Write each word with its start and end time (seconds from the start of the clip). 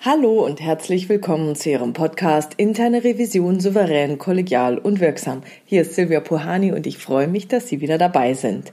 Hallo 0.00 0.46
und 0.46 0.60
herzlich 0.60 1.08
willkommen 1.08 1.56
zu 1.56 1.70
Ihrem 1.70 1.92
Podcast 1.92 2.54
Interne 2.56 3.02
Revision 3.02 3.58
souverän, 3.58 4.16
kollegial 4.16 4.78
und 4.78 5.00
wirksam. 5.00 5.42
Hier 5.64 5.82
ist 5.82 5.96
Silvia 5.96 6.20
Puhani 6.20 6.70
und 6.70 6.86
ich 6.86 6.98
freue 6.98 7.26
mich, 7.26 7.48
dass 7.48 7.66
Sie 7.66 7.80
wieder 7.80 7.98
dabei 7.98 8.34
sind. 8.34 8.72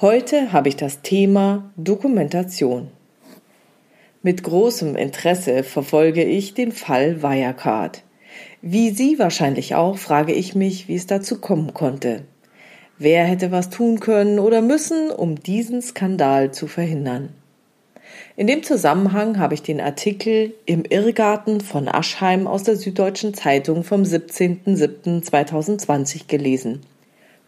Heute 0.00 0.54
habe 0.54 0.70
ich 0.70 0.76
das 0.76 1.02
Thema 1.02 1.70
Dokumentation. 1.76 2.88
Mit 4.22 4.42
großem 4.44 4.96
Interesse 4.96 5.62
verfolge 5.62 6.24
ich 6.24 6.54
den 6.54 6.72
Fall 6.72 7.22
Wirecard. 7.22 8.02
Wie 8.62 8.88
Sie 8.88 9.18
wahrscheinlich 9.18 9.74
auch, 9.74 9.98
frage 9.98 10.32
ich 10.32 10.54
mich, 10.54 10.88
wie 10.88 10.96
es 10.96 11.06
dazu 11.06 11.38
kommen 11.38 11.74
konnte. 11.74 12.22
Wer 12.96 13.24
hätte 13.24 13.52
was 13.52 13.68
tun 13.68 14.00
können 14.00 14.38
oder 14.38 14.62
müssen, 14.62 15.10
um 15.10 15.34
diesen 15.34 15.82
Skandal 15.82 16.52
zu 16.52 16.66
verhindern? 16.66 17.34
In 18.36 18.46
dem 18.46 18.62
Zusammenhang 18.62 19.38
habe 19.38 19.54
ich 19.54 19.62
den 19.62 19.80
Artikel 19.80 20.54
Im 20.66 20.84
Irrgarten 20.84 21.60
von 21.60 21.88
Aschheim 21.88 22.46
aus 22.46 22.62
der 22.62 22.76
Süddeutschen 22.76 23.34
Zeitung 23.34 23.82
vom 23.82 24.02
17.07.2020 24.02 26.28
gelesen. 26.28 26.82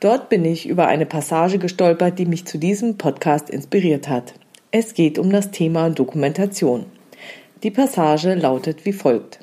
Dort 0.00 0.28
bin 0.28 0.44
ich 0.44 0.68
über 0.68 0.86
eine 0.86 1.06
Passage 1.06 1.58
gestolpert, 1.58 2.18
die 2.18 2.26
mich 2.26 2.44
zu 2.44 2.58
diesem 2.58 2.98
Podcast 2.98 3.50
inspiriert 3.50 4.08
hat. 4.08 4.34
Es 4.70 4.94
geht 4.94 5.18
um 5.18 5.30
das 5.30 5.50
Thema 5.50 5.90
Dokumentation. 5.90 6.86
Die 7.62 7.70
Passage 7.70 8.34
lautet 8.34 8.84
wie 8.84 8.92
folgt. 8.92 9.40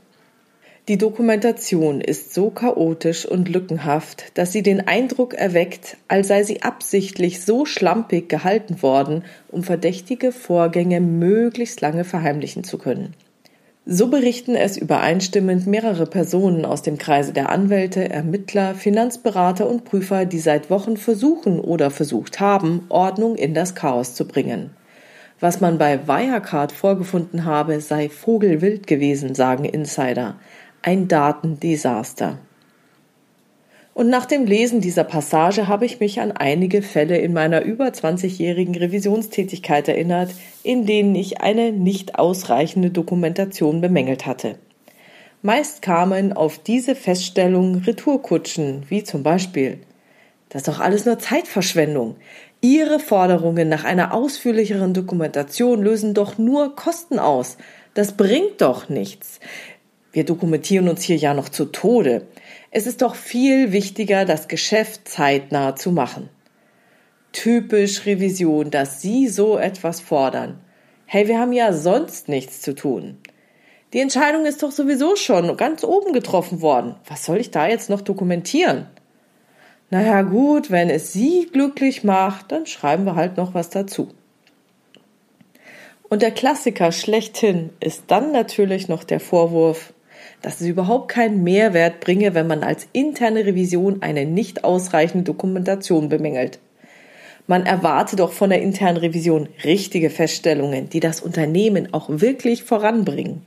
Die 0.88 1.00
Dokumentation 1.00 2.00
ist 2.00 2.36
so 2.36 2.52
chaotisch 2.52 3.26
und 3.26 3.50
lückenhaft, 3.50 4.26
dass 4.36 4.52
sie 4.52 4.62
den 4.62 4.88
Eindruck 4.88 5.34
erweckt, 5.34 5.98
als 6.08 6.28
sei 6.28 6.44
sie 6.44 6.62
absichtlich 6.62 7.44
so 7.44 7.66
schlampig 7.66 8.30
gehalten 8.30 8.84
worden, 8.84 9.24
um 9.48 9.64
verdächtige 9.64 10.32
Vorgänge 10.32 11.02
möglichst 11.02 11.82
lange 11.82 12.04
verheimlichen 12.04 12.64
zu 12.64 12.78
können. 12.78 13.16
So 13.88 14.10
berichten 14.10 14.54
es 14.54 14.78
übereinstimmend 14.78 15.66
mehrere 15.66 16.06
Personen 16.06 16.66
aus 16.66 16.84
dem 16.84 17.00
Kreise 17.00 17.34
der 17.34 17.50
Anwälte, 17.50 18.08
Ermittler, 18.08 18.76
Finanzberater 18.76 19.68
und 19.68 19.86
Prüfer, 19.86 20.26
die 20.26 20.40
seit 20.40 20.70
Wochen 20.70 20.98
versuchen 20.98 21.60
oder 21.60 21.90
versucht 21.90 22.40
haben, 22.40 22.86
Ordnung 22.90 23.38
in 23.38 23.56
das 23.56 23.74
Chaos 23.74 24.14
zu 24.14 24.28
bringen. 24.28 24.70
Was 25.40 25.62
man 25.62 25.80
bei 25.80 26.08
Wirecard 26.08 26.72
vorgefunden 26.72 27.44
habe, 27.44 27.82
sei 27.82 28.08
vogelwild 28.08 28.86
gewesen, 28.88 29.34
sagen 29.34 29.66
Insider 29.66 30.36
ein 30.86 31.08
Datendesaster. 31.08 32.38
Und 33.96 34.10
nach 34.10 34.28
dem 34.28 34.46
Lesen 34.46 34.82
dieser 34.82 35.04
Passage 35.04 35.68
habe 35.68 35.86
ich 35.86 36.00
mich 36.00 36.22
an 36.22 36.32
einige 36.32 36.84
Fälle 36.84 37.18
in 37.18 37.34
meiner 37.34 37.64
über 37.64 37.88
20-jährigen 37.88 38.76
Revisionstätigkeit 38.76 39.88
erinnert, 39.88 40.30
in 40.62 40.86
denen 40.86 41.16
ich 41.16 41.42
eine 41.42 41.72
nicht 41.72 42.20
ausreichende 42.20 42.92
Dokumentation 42.92 43.82
bemängelt 43.82 44.28
hatte. 44.28 44.60
Meist 45.42 45.82
kamen 45.82 46.34
auf 46.34 46.60
diese 46.60 46.94
Feststellung 46.94 47.78
Retourkutschen, 47.78 48.84
wie 48.88 49.04
zum 49.04 49.24
Beispiel 49.24 49.80
Das 50.50 50.62
ist 50.62 50.68
doch 50.68 50.80
alles 50.80 51.06
nur 51.06 51.18
Zeitverschwendung. 51.18 52.16
Ihre 52.62 53.00
Forderungen 53.00 53.70
nach 53.70 53.86
einer 53.86 54.14
ausführlicheren 54.14 54.94
Dokumentation 54.94 55.82
lösen 55.82 56.14
doch 56.14 56.38
nur 56.38 56.76
Kosten 56.76 57.18
aus. 57.18 57.58
Das 57.96 58.12
bringt 58.12 58.62
doch 58.62 58.90
nichts. 58.90 59.40
Wir 60.16 60.24
dokumentieren 60.24 60.88
uns 60.88 61.02
hier 61.04 61.18
ja 61.18 61.34
noch 61.34 61.50
zu 61.50 61.66
Tode. 61.66 62.26
Es 62.72 62.88
ist 62.88 63.02
doch 63.02 63.16
viel 63.16 63.74
wichtiger, 63.74 64.24
das 64.24 64.48
Geschäft 64.48 65.10
zeitnah 65.10 65.76
zu 65.76 65.92
machen. 65.92 66.30
Typisch 67.34 68.06
Revision, 68.06 68.72
dass 68.72 69.02
Sie 69.02 69.28
so 69.28 69.58
etwas 69.58 70.00
fordern. 70.00 70.62
Hey, 71.06 71.28
wir 71.28 71.38
haben 71.38 71.52
ja 71.52 71.74
sonst 71.74 72.30
nichts 72.30 72.62
zu 72.62 72.74
tun. 72.74 73.18
Die 73.92 74.00
Entscheidung 74.00 74.46
ist 74.46 74.64
doch 74.64 74.72
sowieso 74.72 75.18
schon 75.18 75.58
ganz 75.58 75.84
oben 75.84 76.14
getroffen 76.14 76.62
worden. 76.62 76.96
Was 77.10 77.26
soll 77.26 77.42
ich 77.42 77.52
da 77.52 77.68
jetzt 77.68 77.90
noch 77.90 78.00
dokumentieren? 78.00 78.88
Naja 79.90 80.22
gut, 80.22 80.72
wenn 80.72 80.90
es 80.90 81.12
Sie 81.12 81.50
glücklich 81.52 82.06
macht, 82.06 82.54
dann 82.54 82.68
schreiben 82.68 83.04
wir 83.04 83.16
halt 83.16 83.36
noch 83.36 83.54
was 83.54 83.70
dazu. 83.70 84.08
Und 86.08 86.22
der 86.22 86.32
Klassiker 86.32 86.94
schlechthin 86.94 87.72
ist 87.82 88.06
dann 88.08 88.32
natürlich 88.32 88.88
noch 88.88 89.04
der 89.04 89.20
Vorwurf, 89.20 89.92
dass 90.42 90.62
es 90.62 90.68
überhaupt 90.68 91.10
keinen 91.10 91.44
Mehrwert 91.44 92.00
bringe, 92.00 92.34
wenn 92.34 92.48
man 92.48 92.64
als 92.64 92.88
interne 92.94 93.46
Revision 93.46 94.02
eine 94.02 94.26
nicht 94.26 94.64
ausreichende 94.64 95.24
Dokumentation 95.24 96.10
bemängelt. 96.10 96.60
Man 97.48 97.66
erwarte 97.66 98.16
doch 98.16 98.32
von 98.32 98.50
der 98.50 98.62
internen 98.62 98.98
Revision 98.98 99.50
richtige 99.64 100.10
Feststellungen, 100.10 100.90
die 100.90 101.00
das 101.00 101.22
Unternehmen 101.22 101.94
auch 101.94 102.10
wirklich 102.10 102.64
voranbringen. 102.64 103.44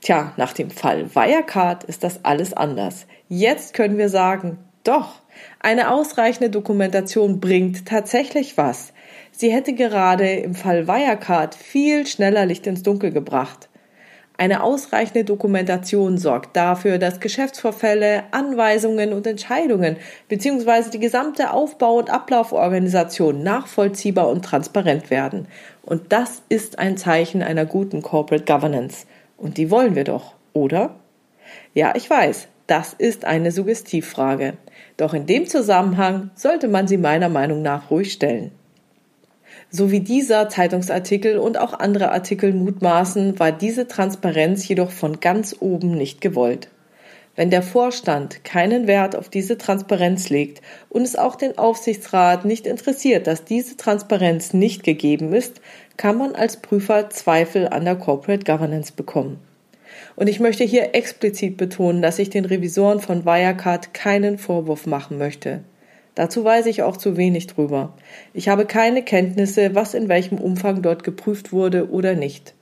Tja, 0.00 0.32
nach 0.36 0.52
dem 0.52 0.70
Fall 0.70 1.14
Wirecard 1.14 1.84
ist 1.84 2.02
das 2.02 2.24
alles 2.24 2.52
anders. 2.52 3.06
Jetzt 3.28 3.72
können 3.72 3.98
wir 3.98 4.08
sagen, 4.08 4.58
doch, 4.82 5.22
eine 5.60 5.92
ausreichende 5.92 6.50
Dokumentation 6.50 7.38
bringt 7.38 7.86
tatsächlich 7.86 8.56
was. 8.56 8.92
Sie 9.30 9.52
hätte 9.52 9.74
gerade 9.74 10.28
im 10.28 10.56
Fall 10.56 10.88
Wirecard 10.88 11.54
viel 11.54 12.06
schneller 12.06 12.46
Licht 12.46 12.66
ins 12.66 12.82
Dunkel 12.82 13.12
gebracht. 13.12 13.68
Eine 14.42 14.64
ausreichende 14.64 15.22
Dokumentation 15.22 16.18
sorgt 16.18 16.56
dafür, 16.56 16.98
dass 16.98 17.20
Geschäftsvorfälle, 17.20 18.24
Anweisungen 18.32 19.12
und 19.12 19.24
Entscheidungen 19.24 19.98
bzw. 20.26 20.90
die 20.90 20.98
gesamte 20.98 21.52
Aufbau- 21.52 21.98
und 21.98 22.10
Ablauforganisation 22.10 23.44
nachvollziehbar 23.44 24.28
und 24.28 24.44
transparent 24.44 25.10
werden. 25.10 25.46
Und 25.82 26.12
das 26.12 26.42
ist 26.48 26.80
ein 26.80 26.96
Zeichen 26.96 27.40
einer 27.40 27.66
guten 27.66 28.02
Corporate 28.02 28.44
Governance. 28.44 29.06
Und 29.36 29.58
die 29.58 29.70
wollen 29.70 29.94
wir 29.94 30.02
doch, 30.02 30.34
oder? 30.54 30.96
Ja, 31.72 31.94
ich 31.94 32.10
weiß, 32.10 32.48
das 32.66 32.94
ist 32.94 33.24
eine 33.24 33.52
Suggestivfrage. 33.52 34.54
Doch 34.96 35.14
in 35.14 35.26
dem 35.26 35.46
Zusammenhang 35.46 36.32
sollte 36.34 36.66
man 36.66 36.88
sie 36.88 36.98
meiner 36.98 37.28
Meinung 37.28 37.62
nach 37.62 37.92
ruhig 37.92 38.12
stellen. 38.12 38.50
So 39.74 39.90
wie 39.90 40.00
dieser 40.00 40.50
Zeitungsartikel 40.50 41.38
und 41.38 41.56
auch 41.56 41.72
andere 41.72 42.12
Artikel 42.12 42.52
mutmaßen, 42.52 43.38
war 43.38 43.52
diese 43.52 43.88
Transparenz 43.88 44.68
jedoch 44.68 44.90
von 44.90 45.20
ganz 45.20 45.56
oben 45.60 45.92
nicht 45.92 46.20
gewollt. 46.20 46.68
Wenn 47.36 47.48
der 47.48 47.62
Vorstand 47.62 48.44
keinen 48.44 48.86
Wert 48.86 49.16
auf 49.16 49.30
diese 49.30 49.56
Transparenz 49.56 50.28
legt 50.28 50.60
und 50.90 51.00
es 51.00 51.16
auch 51.16 51.36
den 51.36 51.56
Aufsichtsrat 51.56 52.44
nicht 52.44 52.66
interessiert, 52.66 53.26
dass 53.26 53.46
diese 53.46 53.78
Transparenz 53.78 54.52
nicht 54.52 54.84
gegeben 54.84 55.32
ist, 55.32 55.62
kann 55.96 56.18
man 56.18 56.34
als 56.34 56.58
Prüfer 56.58 57.08
Zweifel 57.08 57.66
an 57.66 57.86
der 57.86 57.96
Corporate 57.96 58.44
Governance 58.44 58.92
bekommen. 58.92 59.38
Und 60.16 60.28
ich 60.28 60.38
möchte 60.38 60.64
hier 60.64 60.94
explizit 60.94 61.56
betonen, 61.56 62.02
dass 62.02 62.18
ich 62.18 62.28
den 62.28 62.44
Revisoren 62.44 63.00
von 63.00 63.24
Wirecard 63.24 63.94
keinen 63.94 64.36
Vorwurf 64.36 64.84
machen 64.84 65.16
möchte. 65.16 65.60
Dazu 66.14 66.44
weiß 66.44 66.66
ich 66.66 66.82
auch 66.82 66.96
zu 66.96 67.16
wenig 67.16 67.46
drüber. 67.46 67.94
Ich 68.34 68.48
habe 68.48 68.66
keine 68.66 69.02
Kenntnisse, 69.02 69.74
was 69.74 69.94
in 69.94 70.08
welchem 70.08 70.38
Umfang 70.38 70.82
dort 70.82 71.04
geprüft 71.04 71.52
wurde 71.52 71.90
oder 71.90 72.14
nicht. 72.14 72.54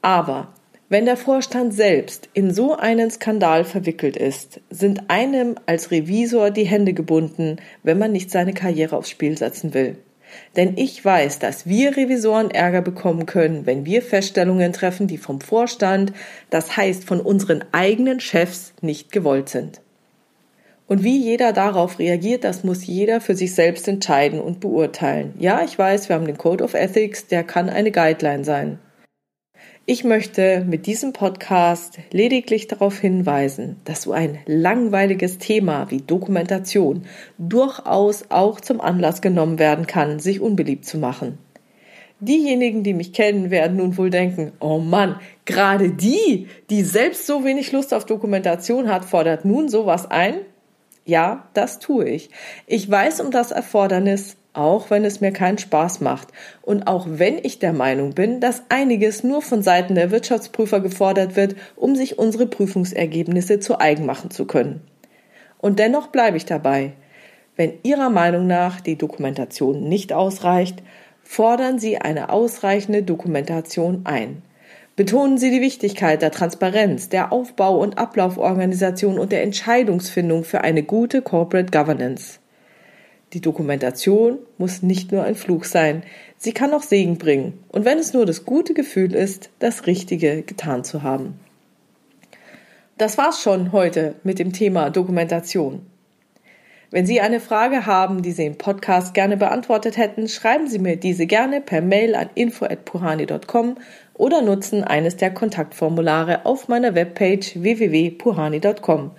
Aber 0.00 0.48
wenn 0.88 1.04
der 1.04 1.16
Vorstand 1.16 1.74
selbst 1.74 2.30
in 2.32 2.54
so 2.54 2.74
einen 2.74 3.10
Skandal 3.10 3.64
verwickelt 3.64 4.16
ist, 4.16 4.60
sind 4.70 5.10
einem 5.10 5.56
als 5.66 5.90
Revisor 5.90 6.50
die 6.50 6.64
Hände 6.64 6.94
gebunden, 6.94 7.56
wenn 7.82 7.98
man 7.98 8.12
nicht 8.12 8.30
seine 8.30 8.54
Karriere 8.54 8.96
aufs 8.96 9.10
Spiel 9.10 9.36
setzen 9.36 9.74
will. 9.74 9.98
Denn 10.56 10.76
ich 10.76 11.04
weiß, 11.04 11.40
dass 11.40 11.66
wir 11.66 11.96
Revisoren 11.96 12.50
Ärger 12.50 12.82
bekommen 12.82 13.26
können, 13.26 13.66
wenn 13.66 13.84
wir 13.84 14.02
Feststellungen 14.02 14.72
treffen, 14.72 15.06
die 15.06 15.18
vom 15.18 15.40
Vorstand, 15.40 16.12
das 16.48 16.76
heißt 16.76 17.04
von 17.04 17.20
unseren 17.20 17.64
eigenen 17.72 18.20
Chefs, 18.20 18.72
nicht 18.80 19.12
gewollt 19.12 19.48
sind. 19.48 19.80
Und 20.88 21.04
wie 21.04 21.18
jeder 21.18 21.52
darauf 21.52 21.98
reagiert, 21.98 22.44
das 22.44 22.64
muss 22.64 22.86
jeder 22.86 23.20
für 23.20 23.34
sich 23.34 23.54
selbst 23.54 23.86
entscheiden 23.86 24.40
und 24.40 24.58
beurteilen. 24.58 25.34
Ja, 25.38 25.62
ich 25.62 25.78
weiß, 25.78 26.08
wir 26.08 26.16
haben 26.16 26.26
den 26.26 26.38
Code 26.38 26.64
of 26.64 26.72
Ethics, 26.72 27.26
der 27.26 27.44
kann 27.44 27.68
eine 27.68 27.92
Guideline 27.92 28.42
sein. 28.42 28.78
Ich 29.84 30.02
möchte 30.02 30.64
mit 30.66 30.86
diesem 30.86 31.12
Podcast 31.12 31.98
lediglich 32.10 32.68
darauf 32.68 32.98
hinweisen, 32.98 33.76
dass 33.84 34.02
so 34.02 34.12
ein 34.12 34.38
langweiliges 34.46 35.36
Thema 35.36 35.90
wie 35.90 36.00
Dokumentation 36.00 37.04
durchaus 37.36 38.24
auch 38.30 38.60
zum 38.60 38.80
Anlass 38.80 39.20
genommen 39.20 39.58
werden 39.58 39.86
kann, 39.86 40.20
sich 40.20 40.40
unbeliebt 40.40 40.86
zu 40.86 40.96
machen. 40.96 41.38
Diejenigen, 42.20 42.82
die 42.82 42.94
mich 42.94 43.12
kennen, 43.12 43.50
werden 43.50 43.76
nun 43.76 43.96
wohl 43.96 44.10
denken, 44.10 44.52
oh 44.58 44.78
Mann, 44.78 45.16
gerade 45.44 45.90
die, 45.90 46.48
die 46.70 46.82
selbst 46.82 47.26
so 47.26 47.44
wenig 47.44 47.72
Lust 47.72 47.92
auf 47.92 48.06
Dokumentation 48.06 48.88
hat, 48.88 49.04
fordert 49.04 49.44
nun 49.44 49.68
sowas 49.68 50.10
ein? 50.10 50.34
Ja, 51.08 51.48
das 51.54 51.78
tue 51.78 52.06
ich. 52.06 52.28
Ich 52.66 52.90
weiß 52.90 53.20
um 53.20 53.30
das 53.30 53.50
Erfordernis, 53.50 54.36
auch 54.52 54.90
wenn 54.90 55.06
es 55.06 55.22
mir 55.22 55.32
keinen 55.32 55.56
Spaß 55.56 56.02
macht 56.02 56.28
und 56.60 56.86
auch 56.86 57.06
wenn 57.08 57.38
ich 57.42 57.58
der 57.58 57.72
Meinung 57.72 58.12
bin, 58.12 58.40
dass 58.40 58.64
einiges 58.68 59.24
nur 59.24 59.40
von 59.40 59.62
Seiten 59.62 59.94
der 59.94 60.10
Wirtschaftsprüfer 60.10 60.80
gefordert 60.80 61.34
wird, 61.34 61.56
um 61.76 61.96
sich 61.96 62.18
unsere 62.18 62.46
Prüfungsergebnisse 62.46 63.58
zu 63.58 63.80
eigen 63.80 64.04
machen 64.04 64.30
zu 64.30 64.44
können. 64.44 64.82
Und 65.56 65.78
dennoch 65.78 66.08
bleibe 66.08 66.36
ich 66.36 66.44
dabei. 66.44 66.92
Wenn 67.56 67.78
Ihrer 67.84 68.10
Meinung 68.10 68.46
nach 68.46 68.82
die 68.82 68.98
Dokumentation 68.98 69.88
nicht 69.88 70.12
ausreicht, 70.12 70.82
fordern 71.22 71.78
Sie 71.78 71.96
eine 71.96 72.28
ausreichende 72.28 73.02
Dokumentation 73.02 74.02
ein. 74.04 74.42
Betonen 74.98 75.38
Sie 75.38 75.52
die 75.52 75.60
Wichtigkeit 75.60 76.22
der 76.22 76.32
Transparenz, 76.32 77.08
der 77.08 77.30
Aufbau- 77.30 77.78
und 77.78 77.98
Ablauforganisation 77.98 79.20
und 79.20 79.30
der 79.30 79.44
Entscheidungsfindung 79.44 80.42
für 80.42 80.62
eine 80.62 80.82
gute 80.82 81.22
Corporate 81.22 81.70
Governance. 81.70 82.40
Die 83.32 83.40
Dokumentation 83.40 84.38
muss 84.56 84.82
nicht 84.82 85.12
nur 85.12 85.22
ein 85.22 85.36
Fluch 85.36 85.62
sein, 85.62 86.02
sie 86.36 86.50
kann 86.50 86.72
auch 86.72 86.82
Segen 86.82 87.16
bringen, 87.16 87.62
und 87.68 87.84
wenn 87.84 87.98
es 87.98 88.12
nur 88.12 88.26
das 88.26 88.44
gute 88.44 88.74
Gefühl 88.74 89.14
ist, 89.14 89.50
das 89.60 89.86
Richtige 89.86 90.42
getan 90.42 90.82
zu 90.82 91.04
haben. 91.04 91.38
Das 92.96 93.16
war's 93.18 93.40
schon 93.40 93.70
heute 93.70 94.16
mit 94.24 94.40
dem 94.40 94.52
Thema 94.52 94.90
Dokumentation. 94.90 95.82
Wenn 96.90 97.04
Sie 97.04 97.20
eine 97.20 97.40
Frage 97.40 97.84
haben, 97.84 98.22
die 98.22 98.32
Sie 98.32 98.46
im 98.46 98.56
Podcast 98.56 99.12
gerne 99.12 99.36
beantwortet 99.36 99.98
hätten, 99.98 100.26
schreiben 100.26 100.68
Sie 100.68 100.78
mir 100.78 100.96
diese 100.96 101.26
gerne 101.26 101.60
per 101.60 101.82
Mail 101.82 102.14
an 102.14 102.30
info@puhani.com 102.34 103.76
oder 104.14 104.40
nutzen 104.40 104.84
eines 104.84 105.16
der 105.16 105.30
Kontaktformulare 105.30 106.46
auf 106.46 106.68
meiner 106.68 106.94
Webpage 106.94 107.60
www.puhani.com. 107.60 109.10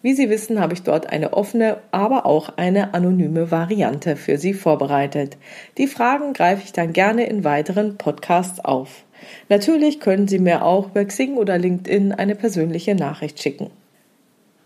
Wie 0.00 0.14
Sie 0.14 0.30
wissen, 0.30 0.58
habe 0.58 0.72
ich 0.72 0.84
dort 0.84 1.12
eine 1.12 1.34
offene, 1.34 1.78
aber 1.90 2.24
auch 2.24 2.56
eine 2.56 2.94
anonyme 2.94 3.50
Variante 3.50 4.16
für 4.16 4.38
Sie 4.38 4.54
vorbereitet. 4.54 5.36
Die 5.76 5.86
Fragen 5.86 6.32
greife 6.32 6.62
ich 6.64 6.72
dann 6.72 6.94
gerne 6.94 7.26
in 7.26 7.44
weiteren 7.44 7.98
Podcasts 7.98 8.64
auf. 8.64 9.04
Natürlich 9.50 10.00
können 10.00 10.28
Sie 10.28 10.38
mir 10.38 10.64
auch 10.64 10.88
bei 10.90 11.04
Xing 11.04 11.36
oder 11.36 11.58
LinkedIn 11.58 12.12
eine 12.12 12.36
persönliche 12.36 12.94
Nachricht 12.94 13.42
schicken. 13.42 13.70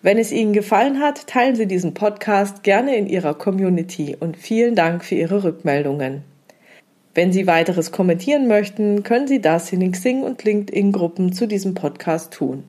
Wenn 0.04 0.18
es 0.18 0.32
Ihnen 0.32 0.52
gefallen 0.52 0.98
hat, 0.98 1.28
teilen 1.28 1.54
Sie 1.54 1.66
diesen 1.66 1.94
Podcast 1.94 2.64
gerne 2.64 2.96
in 2.96 3.06
Ihrer 3.06 3.34
Community 3.34 4.16
und 4.18 4.36
vielen 4.36 4.74
Dank 4.74 5.04
für 5.04 5.14
Ihre 5.14 5.44
Rückmeldungen. 5.44 6.24
Wenn 7.14 7.32
Sie 7.32 7.46
weiteres 7.46 7.92
kommentieren 7.92 8.48
möchten, 8.48 9.04
können 9.04 9.28
Sie 9.28 9.40
das 9.40 9.72
in 9.72 9.78
den 9.78 9.92
Xing 9.92 10.24
und 10.24 10.42
LinkedIn 10.42 10.90
Gruppen 10.90 11.32
zu 11.32 11.46
diesem 11.46 11.74
Podcast 11.74 12.32
tun. 12.32 12.64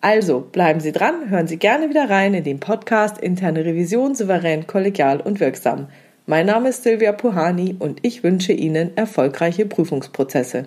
Also 0.00 0.38
bleiben 0.38 0.78
Sie 0.78 0.92
dran, 0.92 1.28
hören 1.30 1.48
Sie 1.48 1.56
gerne 1.56 1.88
wieder 1.88 2.08
rein 2.08 2.32
in 2.34 2.44
den 2.44 2.60
Podcast 2.60 3.18
Interne 3.18 3.64
Revision 3.64 4.14
souverän, 4.14 4.68
kollegial 4.68 5.20
und 5.20 5.40
wirksam. 5.40 5.88
Mein 6.26 6.46
Name 6.46 6.68
ist 6.68 6.84
Silvia 6.84 7.10
Puhani 7.10 7.74
und 7.80 7.98
ich 8.02 8.22
wünsche 8.22 8.52
Ihnen 8.52 8.96
erfolgreiche 8.96 9.66
Prüfungsprozesse. 9.66 10.66